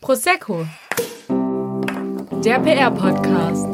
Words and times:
Prosecco, 0.00 0.66
der 1.28 2.58
PR-Podcast. 2.60 3.66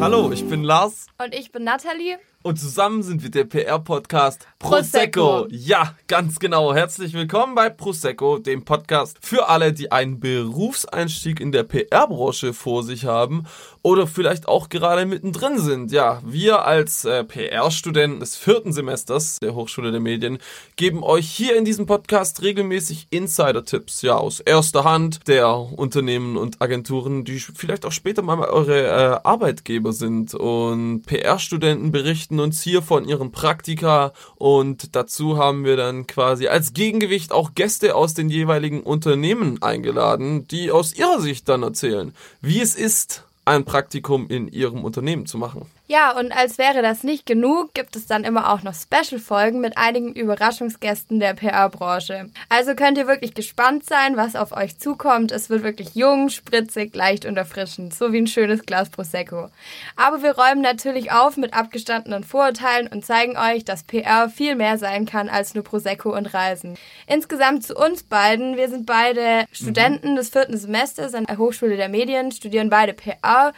Hallo, 0.00 0.30
ich 0.30 0.48
bin 0.48 0.62
Lars. 0.62 1.08
Und 1.18 1.34
ich 1.34 1.50
bin 1.50 1.64
Nathalie. 1.64 2.18
Und 2.46 2.58
zusammen 2.58 3.02
sind 3.02 3.22
wir 3.22 3.30
der 3.30 3.44
PR-Podcast 3.44 4.46
Prosecco. 4.58 5.44
Prosecco. 5.44 5.48
Ja, 5.50 5.94
ganz 6.08 6.38
genau. 6.38 6.74
Herzlich 6.74 7.14
willkommen 7.14 7.54
bei 7.54 7.70
Prosecco, 7.70 8.36
dem 8.36 8.66
Podcast 8.66 9.16
für 9.22 9.48
alle, 9.48 9.72
die 9.72 9.90
einen 9.90 10.20
Berufseinstieg 10.20 11.40
in 11.40 11.52
der 11.52 11.62
PR-Branche 11.62 12.52
vor 12.52 12.82
sich 12.82 13.06
haben 13.06 13.46
oder 13.80 14.06
vielleicht 14.06 14.46
auch 14.46 14.68
gerade 14.68 15.06
mittendrin 15.06 15.58
sind. 15.58 15.90
Ja, 15.90 16.20
wir 16.22 16.66
als 16.66 17.06
äh, 17.06 17.24
PR-Studenten 17.24 18.20
des 18.20 18.36
vierten 18.36 18.74
Semesters 18.74 19.38
der 19.40 19.54
Hochschule 19.54 19.90
der 19.90 20.00
Medien 20.00 20.36
geben 20.76 21.02
euch 21.02 21.30
hier 21.30 21.56
in 21.56 21.64
diesem 21.64 21.86
Podcast 21.86 22.42
regelmäßig 22.42 23.06
Insider-Tipps, 23.08 24.02
ja, 24.02 24.16
aus 24.16 24.40
erster 24.40 24.84
Hand 24.84 25.28
der 25.28 25.48
Unternehmen 25.48 26.36
und 26.36 26.60
Agenturen, 26.60 27.24
die 27.24 27.38
vielleicht 27.38 27.86
auch 27.86 27.92
später 27.92 28.20
mal 28.20 28.38
eure 28.40 28.82
äh, 28.82 29.20
Arbeitgeber 29.26 29.94
sind. 29.94 30.34
Und 30.34 31.06
PR-Studenten 31.06 31.90
berichten 31.90 32.33
berichten 32.34 32.40
uns 32.40 32.62
hier 32.62 32.82
von 32.82 33.08
ihren 33.08 33.32
Praktika 33.32 34.12
und 34.36 34.96
dazu 34.96 35.36
haben 35.36 35.64
wir 35.64 35.76
dann 35.76 36.06
quasi 36.06 36.48
als 36.48 36.72
Gegengewicht 36.72 37.32
auch 37.32 37.54
Gäste 37.54 37.94
aus 37.94 38.14
den 38.14 38.28
jeweiligen 38.28 38.82
Unternehmen 38.82 39.62
eingeladen, 39.62 40.46
die 40.48 40.70
aus 40.70 40.94
ihrer 40.94 41.20
Sicht 41.20 41.48
dann 41.48 41.62
erzählen, 41.62 42.12
wie 42.40 42.60
es 42.60 42.74
ist, 42.74 43.24
ein 43.44 43.64
Praktikum 43.64 44.28
in 44.28 44.48
ihrem 44.48 44.84
Unternehmen 44.84 45.26
zu 45.26 45.38
machen. 45.38 45.66
Ja, 45.86 46.18
und 46.18 46.32
als 46.32 46.56
wäre 46.56 46.80
das 46.80 47.02
nicht 47.02 47.26
genug, 47.26 47.74
gibt 47.74 47.94
es 47.94 48.06
dann 48.06 48.24
immer 48.24 48.50
auch 48.50 48.62
noch 48.62 48.72
Special-Folgen 48.74 49.60
mit 49.60 49.76
einigen 49.76 50.14
Überraschungsgästen 50.14 51.20
der 51.20 51.34
PR-Branche. 51.34 52.30
Also 52.48 52.74
könnt 52.74 52.96
ihr 52.96 53.06
wirklich 53.06 53.34
gespannt 53.34 53.84
sein, 53.84 54.16
was 54.16 54.34
auf 54.34 54.52
euch 54.56 54.78
zukommt. 54.78 55.30
Es 55.30 55.50
wird 55.50 55.62
wirklich 55.62 55.94
jung, 55.94 56.30
spritzig, 56.30 56.96
leicht 56.96 57.26
und 57.26 57.36
erfrischend, 57.36 57.92
so 57.92 58.14
wie 58.14 58.18
ein 58.22 58.26
schönes 58.26 58.62
Glas 58.62 58.88
Prosecco. 58.88 59.50
Aber 59.94 60.22
wir 60.22 60.38
räumen 60.38 60.62
natürlich 60.62 61.12
auf 61.12 61.36
mit 61.36 61.52
abgestandenen 61.52 62.24
Vorurteilen 62.24 62.86
und 62.86 63.04
zeigen 63.04 63.36
euch, 63.36 63.66
dass 63.66 63.82
PR 63.82 64.30
viel 64.30 64.54
mehr 64.54 64.78
sein 64.78 65.04
kann 65.04 65.28
als 65.28 65.54
nur 65.54 65.64
Prosecco 65.64 66.16
und 66.16 66.32
Reisen. 66.32 66.78
Insgesamt 67.06 67.62
zu 67.62 67.76
uns 67.76 68.04
beiden. 68.04 68.56
Wir 68.56 68.70
sind 68.70 68.86
beide 68.86 69.44
Studenten 69.52 70.12
mhm. 70.12 70.16
des 70.16 70.30
vierten 70.30 70.56
Semesters 70.56 71.12
an 71.12 71.26
der 71.26 71.36
Hochschule 71.36 71.76
der 71.76 71.90
Medien, 71.90 72.32
studieren 72.32 72.70
beide 72.70 72.94
PR 72.94 73.52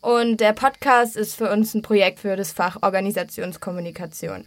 und 0.00 0.38
der 0.38 0.52
Podcast 0.52 1.16
ist 1.16 1.34
für 1.34 1.50
uns 1.50 1.74
ein 1.74 1.82
Projekt 1.82 2.20
für 2.20 2.36
das 2.36 2.52
Fach 2.52 2.78
Organisationskommunikation. 2.82 4.44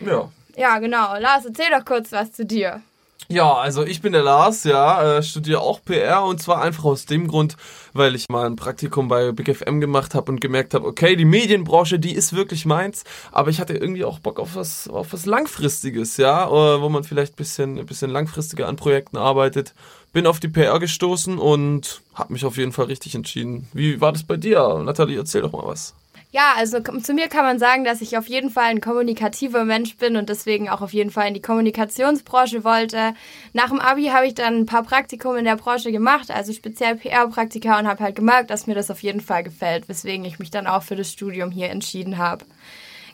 Ja. 0.00 0.30
Ja, 0.56 0.78
genau. 0.78 1.16
Lars, 1.18 1.44
erzähl 1.46 1.66
doch 1.70 1.84
kurz 1.84 2.12
was 2.12 2.32
zu 2.32 2.44
dir. 2.44 2.80
Ja, 3.28 3.54
also 3.54 3.84
ich 3.84 4.02
bin 4.02 4.12
der 4.12 4.22
Lars, 4.22 4.64
ja, 4.64 5.16
äh, 5.16 5.22
studiere 5.22 5.60
auch 5.60 5.82
PR 5.82 6.24
und 6.24 6.42
zwar 6.42 6.60
einfach 6.60 6.84
aus 6.84 7.06
dem 7.06 7.26
Grund, 7.26 7.56
weil 7.94 8.14
ich 8.14 8.28
mal 8.28 8.44
ein 8.44 8.56
Praktikum 8.56 9.08
bei 9.08 9.32
Big 9.32 9.56
FM 9.56 9.80
gemacht 9.80 10.14
habe 10.14 10.30
und 10.30 10.42
gemerkt 10.42 10.74
habe, 10.74 10.86
okay, 10.86 11.16
die 11.16 11.24
Medienbranche, 11.24 11.98
die 11.98 12.14
ist 12.14 12.34
wirklich 12.34 12.66
meins, 12.66 13.02
aber 13.32 13.48
ich 13.48 13.60
hatte 13.60 13.72
irgendwie 13.72 14.04
auch 14.04 14.18
Bock 14.18 14.38
auf 14.38 14.56
was, 14.56 14.88
auf 14.88 15.14
was 15.14 15.24
Langfristiges, 15.24 16.18
ja, 16.18 16.46
äh, 16.46 16.82
wo 16.82 16.90
man 16.90 17.02
vielleicht 17.02 17.32
ein 17.32 17.36
bisschen, 17.36 17.78
ein 17.78 17.86
bisschen 17.86 18.10
langfristiger 18.10 18.68
an 18.68 18.76
Projekten 18.76 19.16
arbeitet. 19.16 19.74
Bin 20.14 20.28
auf 20.28 20.38
die 20.38 20.46
PR 20.46 20.78
gestoßen 20.78 21.38
und 21.38 22.00
habe 22.14 22.32
mich 22.32 22.44
auf 22.44 22.56
jeden 22.56 22.70
Fall 22.70 22.84
richtig 22.86 23.16
entschieden. 23.16 23.66
Wie 23.72 24.00
war 24.00 24.12
das 24.12 24.22
bei 24.22 24.36
dir? 24.36 24.80
Nathalie, 24.84 25.18
erzähl 25.18 25.42
doch 25.42 25.50
mal 25.50 25.66
was. 25.66 25.92
Ja, 26.30 26.54
also 26.56 26.78
zu 26.80 27.14
mir 27.14 27.26
kann 27.26 27.44
man 27.44 27.58
sagen, 27.58 27.84
dass 27.84 28.00
ich 28.00 28.16
auf 28.16 28.28
jeden 28.28 28.50
Fall 28.50 28.66
ein 28.66 28.80
kommunikativer 28.80 29.64
Mensch 29.64 29.96
bin 29.96 30.16
und 30.16 30.28
deswegen 30.28 30.68
auch 30.68 30.82
auf 30.82 30.92
jeden 30.92 31.10
Fall 31.10 31.26
in 31.26 31.34
die 31.34 31.42
Kommunikationsbranche 31.42 32.62
wollte. 32.62 33.14
Nach 33.54 33.70
dem 33.70 33.80
Abi 33.80 34.06
habe 34.06 34.28
ich 34.28 34.34
dann 34.34 34.58
ein 34.58 34.66
paar 34.66 34.84
Praktikum 34.84 35.34
in 35.34 35.44
der 35.44 35.56
Branche 35.56 35.90
gemacht, 35.90 36.30
also 36.30 36.52
speziell 36.52 36.94
PR-Praktika 36.94 37.76
und 37.80 37.88
habe 37.88 38.04
halt 38.04 38.14
gemerkt, 38.14 38.50
dass 38.50 38.68
mir 38.68 38.76
das 38.76 38.92
auf 38.92 39.02
jeden 39.02 39.20
Fall 39.20 39.42
gefällt, 39.42 39.88
weswegen 39.88 40.24
ich 40.24 40.38
mich 40.38 40.52
dann 40.52 40.68
auch 40.68 40.84
für 40.84 40.94
das 40.94 41.10
Studium 41.10 41.50
hier 41.50 41.70
entschieden 41.70 42.18
habe. 42.18 42.44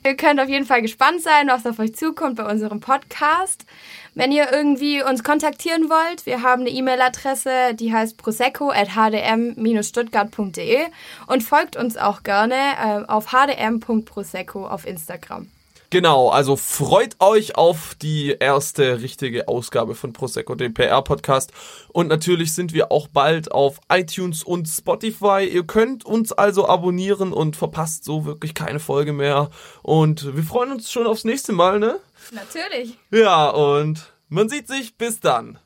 Ihr 0.02 0.16
könnt 0.16 0.40
auf 0.40 0.48
jeden 0.48 0.64
Fall 0.64 0.80
gespannt 0.80 1.20
sein, 1.22 1.48
was 1.48 1.66
auf 1.66 1.78
euch 1.78 1.94
zukommt 1.94 2.36
bei 2.36 2.50
unserem 2.50 2.80
Podcast. 2.80 3.66
Wenn 4.14 4.32
ihr 4.32 4.50
irgendwie 4.50 5.02
uns 5.02 5.22
kontaktieren 5.22 5.90
wollt, 5.90 6.24
wir 6.26 6.42
haben 6.42 6.62
eine 6.62 6.70
E-Mail-Adresse, 6.70 7.74
die 7.74 7.92
heißt 7.92 8.16
prosecco.hdm-stuttgart.de 8.16 10.78
und 11.26 11.42
folgt 11.42 11.76
uns 11.76 11.98
auch 11.98 12.22
gerne 12.22 12.54
äh, 12.54 13.04
auf 13.06 13.32
hdm.prosecco 13.32 14.66
auf 14.66 14.86
Instagram. 14.86 15.48
Genau, 15.92 16.28
also 16.28 16.54
freut 16.54 17.16
euch 17.18 17.56
auf 17.56 17.96
die 17.96 18.36
erste 18.38 19.02
richtige 19.02 19.48
Ausgabe 19.48 19.96
von 19.96 20.12
Prosecco, 20.12 20.54
dem 20.54 20.72
PR-Podcast. 20.72 21.50
Und 21.88 22.06
natürlich 22.06 22.52
sind 22.52 22.72
wir 22.72 22.92
auch 22.92 23.08
bald 23.08 23.50
auf 23.50 23.80
iTunes 23.92 24.44
und 24.44 24.68
Spotify. 24.68 25.48
Ihr 25.52 25.64
könnt 25.64 26.04
uns 26.06 26.30
also 26.30 26.68
abonnieren 26.68 27.32
und 27.32 27.56
verpasst 27.56 28.04
so 28.04 28.24
wirklich 28.24 28.54
keine 28.54 28.78
Folge 28.78 29.12
mehr. 29.12 29.50
Und 29.82 30.36
wir 30.36 30.44
freuen 30.44 30.70
uns 30.70 30.92
schon 30.92 31.08
aufs 31.08 31.24
nächste 31.24 31.52
Mal, 31.52 31.80
ne? 31.80 31.98
Natürlich. 32.30 32.96
Ja, 33.10 33.50
und 33.50 34.12
man 34.28 34.48
sieht 34.48 34.68
sich. 34.68 34.96
Bis 34.96 35.18
dann. 35.18 35.58